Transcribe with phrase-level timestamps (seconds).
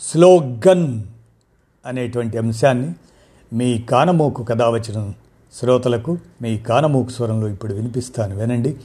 [0.00, 1.02] Slogan
[1.86, 2.94] అనేటువంటి అంశాన్ని
[3.52, 5.14] మీ కానమూకు కథావచనం
[5.52, 8.36] శ్రోతలకు మీ కానమూకు స్వరంలో ఇప్పుడు వినిపిస్తాను.
[8.36, 8.76] వినండి.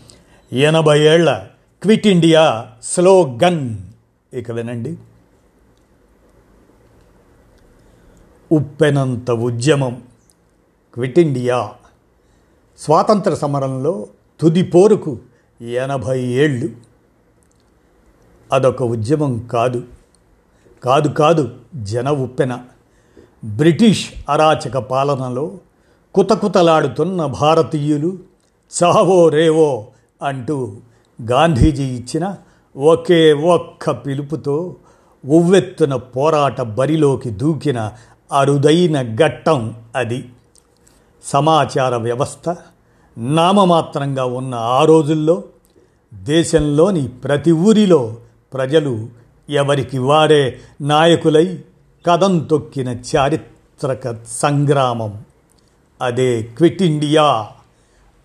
[0.53, 1.47] ఎనభై ఏళ్ళ
[1.83, 3.77] క్విట్ ఇండియా స్లోగన్.
[4.33, 4.97] ఇక వినండి.
[8.52, 10.03] ఉప్పెనంత ఉద్యమం.
[10.93, 11.71] క్విట్ ఇండియా
[12.77, 14.07] స్వాతంత్ర సమరంలో
[14.39, 15.17] తుది పోరుకు
[15.61, 16.69] ఎనభై ఏళ్ళు.
[18.53, 19.83] అదొక ఉద్యమం కాదు.
[20.83, 21.51] కాదు కాదు
[21.83, 22.59] జన ఉప్పెన
[23.45, 25.52] బ్రిటిష్ అరాచక పాలనలో
[26.16, 28.17] కుతకుతలాడుతున్న భారతీయులు
[28.73, 29.88] చావో రేవో
[30.21, 30.77] అంటూ
[31.21, 32.35] గాంధీజీ ఇచ్చిన
[32.77, 34.75] ఒకే ఒక్క పిలుపుతో
[35.25, 37.91] ఉవ్వెత్తున పోరాట బరిలోకి దూకిన
[38.31, 40.30] అరుదైన ఘట్టం అది.
[41.23, 42.55] సమాచార వ్యవస్థ
[43.17, 45.43] నామమాత్రంగా ఉన్న ఆ రోజుల్లో
[46.13, 48.15] దేశంలోని ప్రతి ఊరిలో
[48.53, 49.09] ప్రజలు
[49.49, 51.63] ఎవరికి వారే నాయకులై
[52.05, 55.22] కదం తొక్కిన చారిత్రక సంగ్రామం.
[56.02, 57.47] అదే క్విట్ ఇండియా.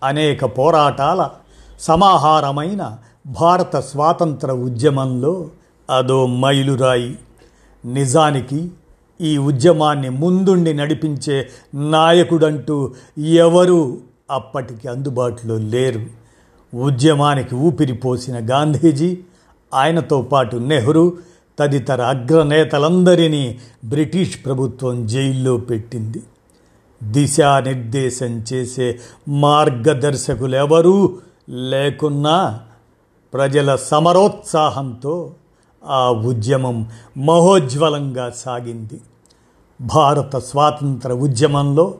[0.04, 1.30] అనేక పోరాటాల
[1.80, 5.48] సమాహారమైన భారత స్వాతంత్ర ఉద్యమంలో
[5.96, 7.18] అదో మైలురాయి.
[7.84, 8.70] నిజానికి
[9.20, 13.98] ఈ ఉద్యమాన్ని ముందుండి నడిపించే నాయకుడంటూ ఎవరూ
[14.30, 16.00] అప్పటికి అందుబాటులో లేరు.
[16.76, 19.18] ఉద్యమానికి ఊపిరి పోసిన గాంధీజీ
[19.74, 21.12] ఆయనతో పాటు నెహ్రూ
[21.58, 26.22] తదితర అగ్రనేతలందరినీ బ్రిటిష్ ప్రభుత్వం జైల్లో పెట్టింది.
[27.02, 31.18] దిశానిర్దేశం చేసే మార్గదర్శకులు ఎవరూ
[31.48, 32.60] లేకున్నా
[33.34, 35.34] ప్రజల సమరోత్సాహంతో
[35.84, 39.00] ఆ ఉద్యమం మహోజ్వలంగా సాగింది.
[39.80, 41.94] భారత స్వాతంత్ర ఉద్యమంలో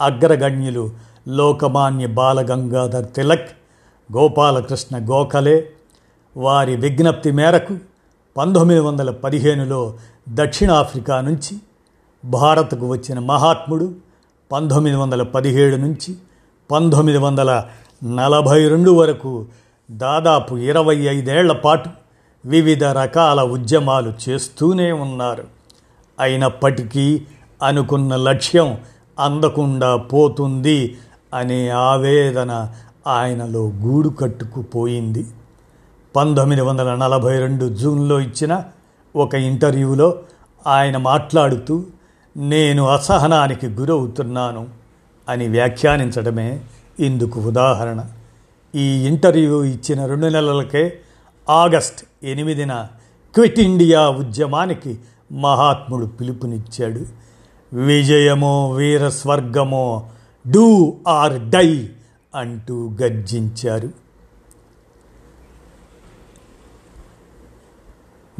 [0.00, 0.90] అగ్రగణ్యులు
[1.28, 3.50] లోకమాన్య బాలగంగాధర్ తిలక్
[4.16, 5.68] గోపాలకృష్ణ గోఖలే
[6.36, 7.76] వారి విజ్ఞప్తి మేరకు
[8.36, 9.94] పంతొమ్మిది వందల పదిహేనులో
[10.28, 11.58] దక్షిణాఫ్రికా నుంచి
[12.24, 13.94] భారత్కు వచ్చిన మహాత్ముడు
[14.52, 16.16] పంతొమ్మిది వందల పదిహేడు నుంచి
[16.70, 17.66] పంతొమ్మిది వందల
[18.04, 19.46] నలభై రెండు వరకు
[19.90, 21.90] దాదాపు ఇరవై ఐదేళ్ళ పాటు
[22.44, 25.44] వివిధ రకాల ఉద్యమాలు చేస్తూనే ఉన్నారు.
[26.20, 27.22] అయినప్పటికీ
[27.62, 28.78] అనుకున్న లక్ష్యం
[29.18, 30.98] అందకుండా పోతుంది
[31.34, 32.68] అనే ఆవేదన
[33.06, 35.26] ఆయనలో గూడు కట్టుకుపోయింది.
[36.16, 38.64] పంతొమ్మిది వందల నలభై రెండు జూన్లో ఇచ్చిన
[39.16, 40.18] ఒక ఇంటర్వ్యూలో
[40.66, 41.84] ఆయన మాట్లాడుతూ
[42.36, 44.68] నేను అసహనానికి గురవుతున్నాను
[45.28, 46.60] అని వ్యాఖ్యానించడమే
[47.00, 48.04] ఇందుకు ఉదాహరణ.
[48.74, 50.98] ఈ ఇంటర్వ్యూ ఇచ్చిన రెండు నెలలకే
[51.50, 52.86] ఆగస్ట్ ఎనిమిదిన
[53.34, 54.98] క్విట్ ఇండియా ఉద్యమానికి
[55.32, 57.00] మహాత్ముడు పిలుపునిచ్చాడు.
[57.76, 60.06] విజయమో వీర స్వర్గమో
[60.50, 61.88] డూ ఆర్ డై
[62.34, 64.01] అంటూ గర్జించారు.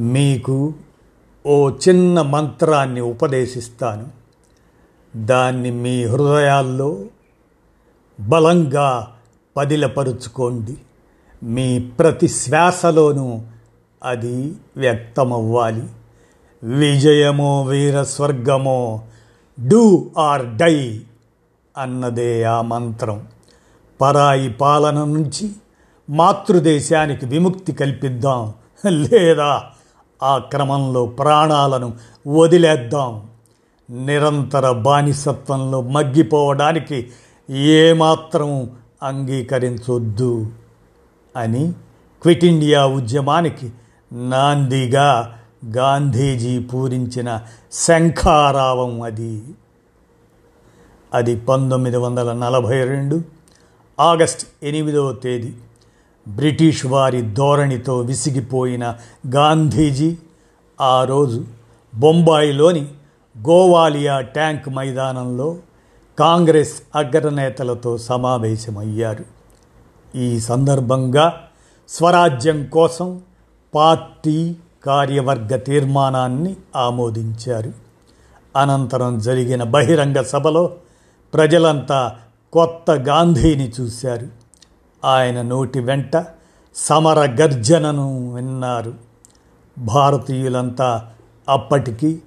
[0.00, 0.74] మీకు
[1.46, 4.08] ఓ చిన్న మంత్రాన్ని ఉపదేశిస్తాను.
[5.16, 6.98] దాన్ని మీ హృదయాల్లో
[8.20, 9.12] బలంగా
[9.56, 10.76] పదిలపరుచుకోండి.
[11.42, 13.40] మీ ప్రతి శ్వాసలోనూ
[14.02, 15.82] అది వ్యక్తమవ్వాలి.
[16.64, 19.02] విజయమో వీర స్వర్గమో
[19.68, 21.00] డూ ఆర్ డై
[21.78, 23.26] అన్నదే ఆ మంత్రం.
[24.00, 25.50] పరాయి పాలన నుంచి
[26.10, 28.54] మాతృదేశానికి విముక్తి కల్పిద్దాం.
[28.86, 29.62] లేదా
[30.22, 31.92] ఆ క్రమంలో ప్రాణాలను
[32.28, 33.22] వదిలేద్దాం.
[33.90, 37.10] నిరంతర బానిసత్వంలో మగ్గిపోవడానికి
[37.50, 38.70] ఏమాత్రం
[39.02, 40.46] అంగీకరించొద్దు
[41.36, 41.72] అని
[42.22, 43.72] క్విట్ ఇండియా ఉద్యమానికి
[44.12, 45.38] నాందిగా
[45.76, 47.40] గాంధీజీ పూరించిన
[47.72, 49.42] శంఖారావం అది.
[51.14, 53.22] అది పంతొమ్మిది వందల నలభై రెండు
[54.00, 55.54] ఆగస్ట్ ఎనిమిదవ తేదీ.
[56.28, 58.96] బ్రిటిష్ వారి ధోరణితో విసిగిపోయిన
[59.34, 60.16] గాంధీజీ
[60.80, 61.44] ఆ రోజు
[61.94, 62.88] బొంబాయిలోని
[63.38, 65.56] గోవాలియా ట్యాంక్ మైదానంలో
[66.18, 69.24] కాంగ్రెస్ అగ్రనేతలతో సమావేశమయ్యారు.
[70.14, 71.40] ఈ సందర్భంగా
[71.88, 73.20] స్వరాజ్యం కోసం
[73.74, 77.72] పార్టీ కార్యవర్గ తీర్మానాన్ని ఆమోదించారు.
[78.56, 80.72] అనంతరం జరిగిన బహిరంగ సభలో
[81.34, 82.16] ప్రజలంతా
[82.52, 84.41] కొత్త గాంధీని చూశారు.
[85.04, 86.24] ఆయన నోటి వెంట
[86.74, 88.94] సమర గర్జనను విన్నారు.
[89.78, 91.08] భారతీయులంతా
[91.48, 92.22] అప్పటికి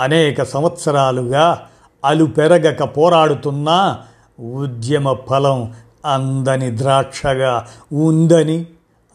[0.00, 1.66] అనేక సంవత్సరాలుగా
[2.04, 3.98] అలుపెరగక పోరాడుతున్నా
[4.40, 5.74] ఉద్యమ ఫలం
[6.06, 8.66] అందని ద్రాక్షగా ఉందని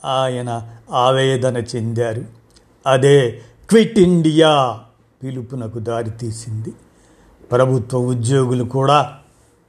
[0.06, 2.26] ఆయన ఆవేదన చెందారు.
[2.88, 4.80] అదే క్విట్ ఇండియా
[5.24, 6.74] పిలుపునకు దారితీసింది
[7.52, 9.14] ప్రభుత్వ ఉద్యోగులు కూడా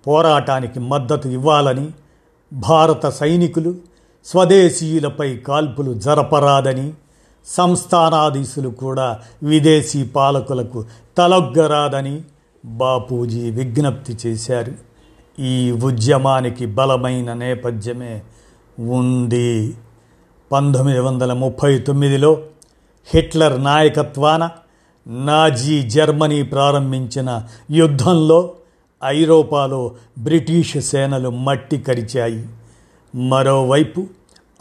[0.07, 1.91] పోరాటానికి మద్దతు ఇవ్వాలని
[2.55, 3.75] భారత సైనికులు
[4.25, 6.93] స్వదేశీయులపై కాల్పులు జరపరాదని
[7.47, 10.85] సంస్థానాధీశులు కూడా విదేశీ పాలకులకు
[11.19, 12.23] తలొగ్గరాదని
[12.65, 14.73] బాపూజీ విజ్ఞప్తి చేశారు.
[15.41, 18.23] ఈ ఉద్యమానికి బలమైన నేపథ్యమే
[18.81, 19.75] ఉంది.
[20.53, 22.43] పంతొమ్మిది వందల ముప్పై తొమ్మిదిలో
[23.15, 24.51] హిట్లర్ నాయకత్వాన
[25.07, 28.51] నాజీ జర్మనీ ప్రారంభించిన యుద్ధంలో
[29.05, 32.49] ఐరోపాలో బ్రిటిష్ సేనలు మట్టి కరిచాయి.
[33.15, 34.07] మరోవైపు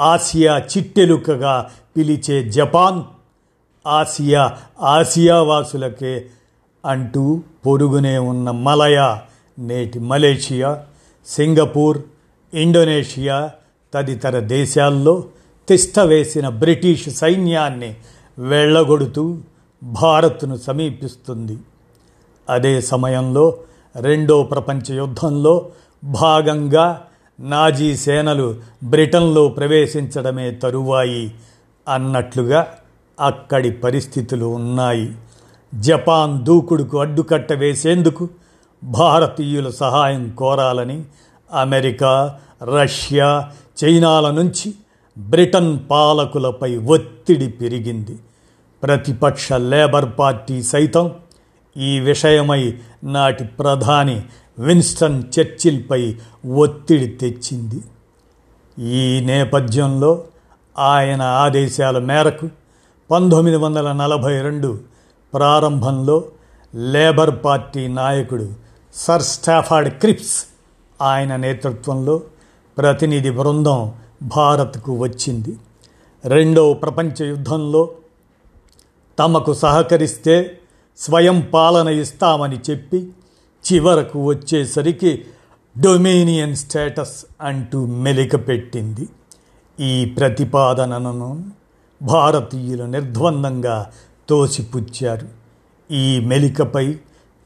[0.01, 3.03] ఆసియా చిట్టెలుకగా పిలిచే జపాన్
[3.87, 6.25] ఆసియా ఆసియావాసులకే
[6.85, 9.21] అంటూ పొరుగునే ఉన్న మలయా
[9.59, 10.83] నేటి మలేషియా
[11.27, 11.97] సింగపూర్
[12.53, 13.51] ఇండోనేషియా
[13.93, 15.23] తదితర దేశాల్లో
[15.67, 17.95] తిష్టవేసిన బ్రిటిష్ సైన్యాన్ని
[18.39, 19.37] వెళ్ళగొడుతూ
[19.83, 21.57] భారత్ను సమీపిస్తుంది.
[22.49, 23.57] అదే సమయంలో
[23.95, 25.69] రెండో ప్రపంచ యుద్ధంలో
[26.03, 27.01] భాగంగా
[27.39, 31.33] నాజీ సేనలు బ్రిటన్లో ప్రవేశించడమే తరువాయి
[31.93, 32.67] అన్నట్లుగా
[33.19, 35.15] అక్కడి పరిస్థితులు ఉన్నాయి.
[35.75, 38.29] జపాన్ దూకుడుకు అడ్డుకట్ట వేసేందుకు
[38.83, 41.03] భారతీయుల సహాయం కోరాలని
[41.53, 42.39] అమెరికా
[42.81, 43.49] రష్యా
[43.85, 44.73] చైనాల నుంచి
[45.17, 48.19] బ్రిటన్ పాలకులపై ఒత్తిడి పెరిగింది.
[48.83, 51.11] ప్రతిపక్ష లేబర్ పార్టీ సైతం
[51.77, 54.21] ఈ విషయమై నాటి ప్రధాని
[54.59, 56.15] విన్స్టన్ చర్చిల్పై
[56.53, 57.81] ఒత్తిడి తెచ్చింది.
[58.83, 60.23] ఈ నేపథ్యంలో
[60.79, 62.49] ఆయన ఆదేశాల మేరకు
[63.11, 64.79] పంతొమ్మిది వందల నలభై రెండు
[65.33, 66.23] ప్రారంభంలో
[66.75, 68.49] లేబర్ పార్టీ నాయకుడు
[68.95, 70.45] సర్ స్టాఫర్డ్ క్రిప్స్
[71.01, 72.21] ఆయన నేతృత్వంలో
[72.77, 73.91] ప్రతినిధి బృందం
[74.21, 75.57] భారత్కు వచ్చింది.
[76.25, 77.89] రెండవ ప్రపంచ యుద్ధంలో
[79.19, 80.59] తమకు సహకరిస్తే
[80.97, 83.07] స్వయం పాలన ఇస్తామని చెప్పి
[83.73, 85.25] చివరకు వచ్చేసరికి
[85.79, 89.07] డొమేనియన్ స్టేటస్ అంటూ మెలిక పెట్టింది.
[89.79, 91.45] ఈ ప్రతిపాదనను
[92.01, 93.91] భారతీయులు నిర్ద్వందంగా
[94.29, 95.27] తోసిపుచ్చారు.
[95.91, 96.97] ఈ మెలికపై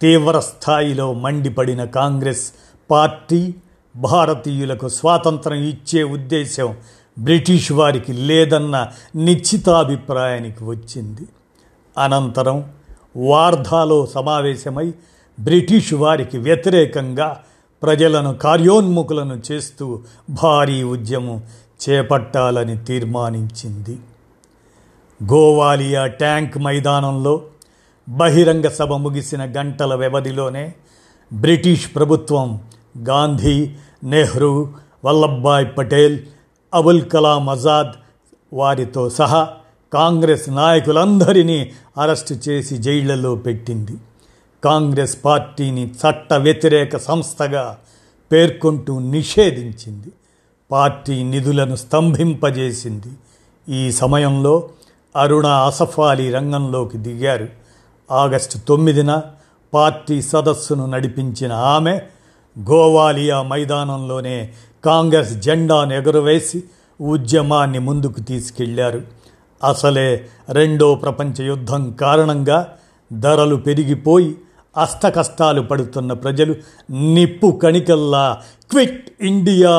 [0.01, 2.51] తీవ్ర స్థాయిలో మండిపడిన కాంగ్రెస్
[2.91, 3.55] పార్టీ
[3.95, 6.77] భారతీయులకు స్వాతంత్రం ఇచ్చే ఉద్దేశం
[7.19, 11.21] బ్రిటిష్ వారికి లేదన్న నిశ్చితాభిప్రాయానికి వచ్చింది.
[11.97, 12.71] అనంతరం
[13.17, 14.93] వార్ధాలో సమావేశమై
[15.39, 17.43] బ్రిటిష్ వారికి వ్యతిరేకంగా
[17.83, 19.99] ప్రజలను కార్యోన్ముఖులను చేస్తూ
[20.29, 21.43] భారీ ఉద్యమం
[21.89, 23.97] చేపట్టాలని తీర్మానించింది.
[25.23, 27.41] గోవాలియా ట్యాంక్ మైదానంలో
[28.09, 30.73] బహిరంగ సభ ముగిసిన గంటల వ్యవధిలోనే
[31.33, 32.61] బ్రిటిష్ ప్రభుత్వం
[33.09, 33.71] గాంధీ
[34.03, 34.67] నెహ్రూ
[35.05, 36.19] వల్లభాయ్ పటేల్
[36.73, 37.93] అబుల్ కలాం ఆజాద్
[38.53, 39.56] వారితో సహా
[39.93, 43.91] కాంగ్రెస్ నాయకులందరినీ అరెస్టు చేసి జైళ్ళలో పెట్టింది.
[44.63, 47.77] కాంగ్రెస్ పార్టీని చట్ట వ్యతిరేక సంస్థగా
[48.31, 50.07] పేర్కొంటూ నిషేధించింది.
[50.71, 53.07] పార్టీ నిధులను స్తంభింపజేసింది.
[53.69, 54.69] ఈ సమయంలో
[55.15, 57.47] అరుణ అసఫాలి రంగంలోకి దిగారు.
[58.11, 59.21] ఆగస్టు తొమ్మిదిన
[59.73, 62.01] పార్టీ సదస్సును నడిపించిన ఆమె
[62.59, 64.53] గోవాలియా మైదానంలోనే
[64.85, 66.63] కాంగ్రెస్ జెండాను ఎగురవేసి
[67.01, 69.16] ఉద్యమాన్ని ముందుకు తీసుకెళ్ళారు.
[69.63, 72.73] అసలే రెండో ప్రపంచ యుద్ధం కారణంగా
[73.13, 74.35] ధరలు పెరిగిపోయి
[74.77, 76.55] అష్టకష్టాలు పడుతున్న ప్రజలు
[76.91, 79.71] నిప్పు కణికల్లా క్విట్ ఇండియా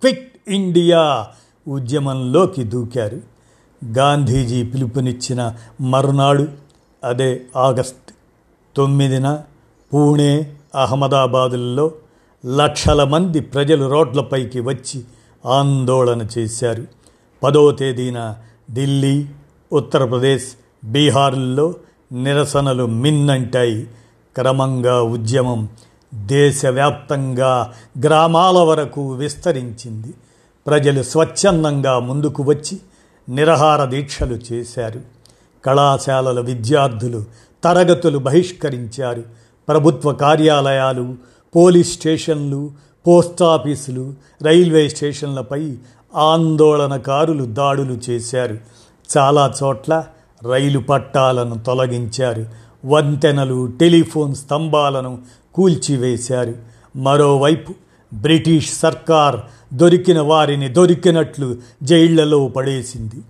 [0.00, 1.26] క్విట్ ఇండియా
[1.68, 3.20] ఉద్యమంలోకి దూకారు.
[3.84, 6.48] గాంధీజీ పిలుపునిచ్చిన మరునాడు
[7.04, 8.14] అదే ఆగస్ట్
[8.76, 9.42] తొమ్మిదిన
[9.94, 11.92] పూణే అహ్మదాబాదుల్లో
[12.46, 15.04] లక్షల మంది ప్రజలు రోడ్లపైకి వచ్చి
[15.46, 16.84] ఆందోళన చేశారు.
[17.42, 18.36] పదో తేదీన
[18.72, 19.26] ఢిల్లీ
[19.72, 20.46] ఉత్తరప్రదేశ్
[20.84, 21.74] బీహార్లో
[22.12, 23.86] నిరసనలు మిన్నంటాయి.
[24.36, 25.68] క్రమంగా ఉద్యమం
[26.14, 27.72] దేశవ్యాప్తంగా
[28.04, 30.14] గ్రామాల వరకు విస్తరించింది.
[30.66, 32.78] ప్రజలు స్వచ్ఛందంగా ముందుకు వచ్చి
[33.28, 35.00] నిరహార దీక్షలు చేశారు.
[35.64, 37.24] కళాశాలల విద్యార్థులు
[37.64, 39.22] తరగతులు బహిష్కరించారు.
[39.68, 41.14] ప్రభుత్వ కార్యాలయాలు
[41.56, 42.70] పోలీస్ స్టేషన్లు
[43.06, 45.76] పోస్టాఫీసులు రైల్వే స్టేషన్లపై
[46.14, 48.58] ఆందోళనకారులు దాడులు చేశారు.
[49.18, 50.04] చాలా చోట్ల
[50.50, 52.46] రైలు పట్టాలను తొలగించారు.
[52.86, 55.18] వంతెనలు టెలిఫోన్ స్తంభాలను
[55.54, 56.54] కూల్చివేశారు.
[56.96, 57.74] మరోవైపు
[58.14, 59.36] బ్రిటిష్ సర్కార్
[59.74, 63.22] దొరికిన వారిని దొరికినట్లు జైళ్ళలో పడేసింది.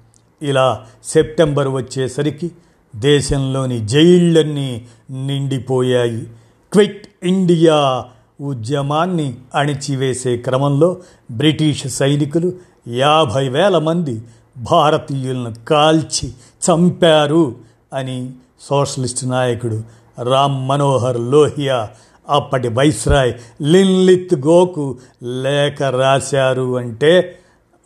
[0.42, 2.50] ఇలా సెప్టెంబర్ వచ్చేసరికి
[2.96, 6.26] దేశంలోని జైళ్ళన్నీ నిండిపోయాయి.
[6.72, 8.04] క్విట్ ఇండియా
[8.40, 10.96] ఉద్యమాన్ని అణిచివేసే క్రమంలో
[11.30, 12.52] బ్రిటిష్ సైనికులు
[12.88, 14.22] యాభై వేల మంది
[14.56, 17.54] భారతీయులను కాల్చి చంపారు
[17.92, 19.82] అని సోషలిస్ట్ నాయకుడు
[20.22, 21.88] రామ్ మనోహర్ లోహియా
[22.28, 27.38] అప్పటి వైస్రాయ్ లిన్లిత్ గోకు లేఖ రాశారు అంటే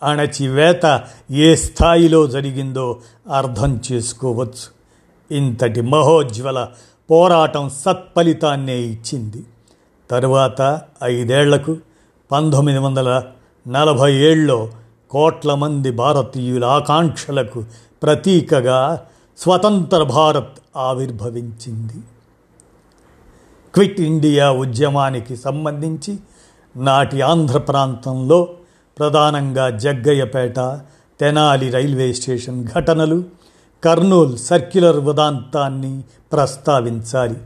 [0.02, 2.96] అణచివేత ఏ స్థాయిలో జరిగిందో
[3.32, 4.74] అర్థం చేసుకోవచ్చు.
[5.36, 6.68] ఇంతటి మహోజ్వల
[7.10, 9.44] పోరాటం సత్ఫలితాన్నే ఇచ్చింది.
[10.10, 11.76] తరువాత ఐదేళ్ళకు
[12.32, 13.22] పంతొమ్మిది వందల
[13.68, 14.68] నలభై ఏళ్ళలో
[15.10, 17.64] కోట్ల మంది భారతీయుల ఆకాంక్షలకు
[18.02, 19.00] ప్రతీకగా
[19.38, 22.00] స్వతంత్ర భారత్ ఆవిర్భవించింది.
[23.74, 26.18] క్విట్ ఇండియా ఉద్యమానికి సంబంధించి
[26.76, 28.48] నాటి ఆంధ్ర ప్రాంతంలో
[28.98, 30.80] ప్రధానంగా జగ్గయ్యపేట
[31.20, 33.24] తెనాలి రైల్వే స్టేషన్ ఘటనలు
[33.84, 37.36] కర్నూల్ సర్క్యులర్ ఉదాంతాన్ని ప్రస్తావించాలి.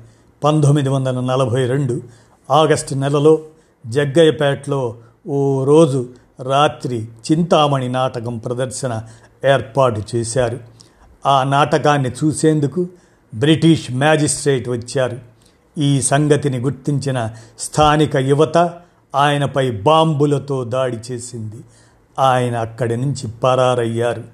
[0.44, 2.02] పంతొమ్మిది వందల నలభై రెండు
[2.50, 3.38] ఆగస్టు నెలలో
[3.86, 4.94] జగ్గయ్యపేటలో
[5.26, 6.06] ఓ రోజు
[6.40, 9.02] రాత్రి చింతామణి నాటకం ప్రదర్శన
[9.44, 10.60] ఏర్పాటు చేశారు.
[11.26, 12.88] ఆ నాటకాన్ని చూసేందుకు
[13.34, 15.18] బ్రిటిష్ మ్యాజిస్ట్రేట్ వచ్చారు.
[15.78, 18.74] ఈ సంగతిని గుర్తించిన స్థానిక యువత
[19.14, 21.56] ఆయనపై బాంబులతో దాడి చేసింది.
[22.18, 24.24] ఆయన అక్కడి నుంచి పరారయ్యారు.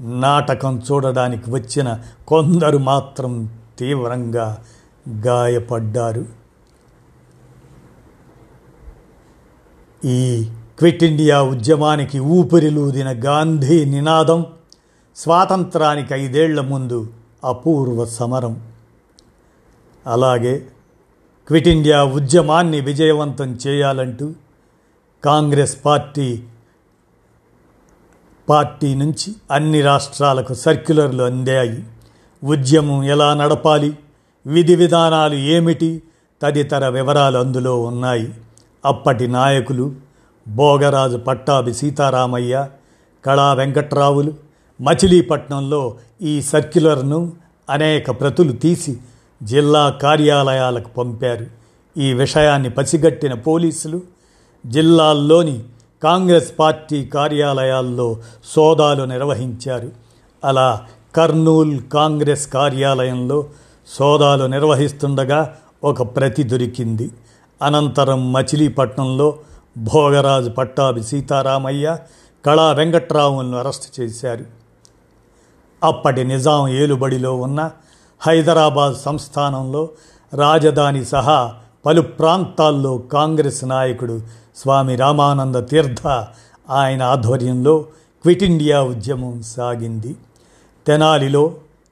[0.00, 4.58] నాటకం చూడడానికి వచ్చిన కొందరు మాత్రం తీవ్రంగా
[5.26, 6.26] గాయపడ్డారు.
[10.04, 14.46] ఈ క్విట్ ఇండియా ఉద్యమానికి ఊపిరిలూదిన గాంధీ నినాదం
[15.16, 17.06] స్వాతంత్రానికి ఐదేళ్ళ ముందు
[17.44, 18.62] అపూర్వ సమరం.
[20.06, 20.66] అలాగే
[21.48, 24.32] క్విట్ ఇండియా ఉద్యమాన్ని విజయవంతం చేయాలంటూ
[25.24, 26.42] కాంగ్రెస్ పార్టీ
[28.48, 31.84] పార్టీ నుంచి అన్ని రాష్ట్రాలకు సర్క్యులర్లు అందాయి.
[32.44, 33.98] ఉద్యమం ఎలా నడపాలి?
[34.46, 36.02] విధి విధానాలు ఏమిటి?
[36.42, 38.34] తదితర వివరాలు అందులో ఉన్నాయి.
[38.84, 39.94] అప్పటి నాయకులు
[40.48, 42.68] భోగరాజు పట్టాభి సీతారామయ్య
[43.26, 44.34] కళా వెంకట్రావులు
[44.80, 47.32] మచిలీపట్నంలో ఈ సర్క్యులర్ను
[47.70, 48.98] అనేక ప్రతులు తీసి
[49.42, 51.46] జిల్లా కార్యాలయాలకు పంపారు.
[51.98, 54.00] ఈ విషయాన్ని పసిగట్టిన పోలీసులు
[54.66, 55.62] జిల్లాల్లోని
[56.02, 59.90] కాంగ్రెస్ పార్టీ కార్యాలయాల్లో సోదాలు నిర్వహించారు.
[60.44, 63.46] అలా కర్నూల్ కాంగ్రెస్ కార్యాలయంలో
[63.88, 67.10] సోదాలు నిర్వహిస్తుండగా ఒక ప్రతి దొరికింది.
[67.62, 69.38] అనంతరం మచిలీపట్నంలో
[69.76, 71.98] భోగరాజు పట్టాభి సీతారామయ్య
[72.46, 74.44] కళా వెంకట్రావులను అరెస్ట్ చేశారు.
[75.84, 77.70] అప్పటి నిజాం ఏలుబడిలో ఉన్న
[78.20, 79.88] హైదరాబాద్ సంస్థానంలో
[80.34, 81.54] రాజధాని సహా
[81.86, 84.20] పలు ప్రాంతాల్లో కాంగ్రెస్ నాయకుడు
[84.56, 86.26] స్వామి రామానంద తీర్థ
[86.70, 87.78] ఆయన ఆధ్వర్యంలో
[88.22, 90.16] క్విట్ ఇండియా ఉద్యమం సాగింది.
[90.86, 91.48] తెనాలిలో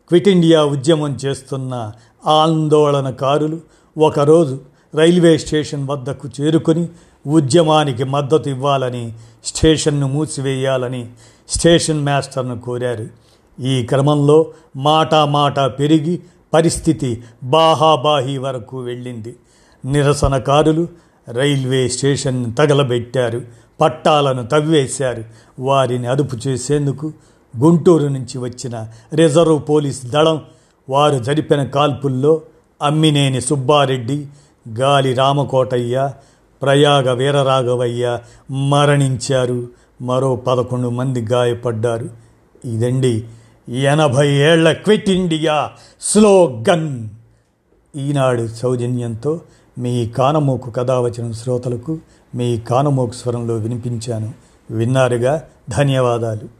[0.09, 1.93] క్విట్ ఇండియా ఉద్యమం చేస్తున్న
[2.27, 3.61] ఆందోళనకారులు
[3.99, 4.61] ఒకరోజు
[4.95, 6.89] రైల్వే స్టేషన్ వద్దకు చేరుకొని
[7.27, 9.13] ఉద్యమానికి మద్దతు ఇవ్వాలని
[9.45, 11.09] స్టేషన్ను మూసివేయాలని
[11.49, 13.07] స్టేషన్ మాస్టర్ను కోరారు.
[13.61, 14.47] ఈ క్రమంలో
[14.77, 16.21] మాటా మాట పెరిగి
[16.55, 19.37] పరిస్థితి బాహాబాహి వరకు వెళ్ళింది.
[19.85, 20.89] నిరసనకారులు
[21.29, 23.43] రైల్వే స్టేషన్ తగలబెట్టారు
[23.81, 25.25] పట్టాలను తవ్వేశారు.
[25.59, 27.13] వారిని అదుపు చేసేందుకు
[27.59, 30.41] గుంటూరు నుంచి వచ్చిన రిజర్వ్ పోలీస్ దళం
[30.89, 32.41] వారు జరిపిన కాల్పుల్లో
[32.83, 34.27] అమ్మినేని సుబ్బారెడ్డి
[34.79, 36.11] గాలి రామకోటయ్య
[36.63, 38.19] ప్రయాగ వీరరాఘవయ్య
[38.51, 39.69] మరణించారు.
[40.03, 42.09] మరో పదకొండు మంది గాయపడ్డారు.
[42.65, 43.25] ఇదండి
[43.69, 47.09] ఎనభై ఏళ్ళ క్విట్ ఇండియా స్లోగన్.
[47.97, 49.41] ఈనాడు సౌజన్యంతో
[49.79, 51.99] మీ కానమోకు కథావచనం శ్రోతలకు
[52.35, 54.33] మీ కానమోకు స్వరంలో వినిపించాను.
[54.71, 55.43] విన్నారుగా?
[55.71, 56.60] ధన్యవాదాలు.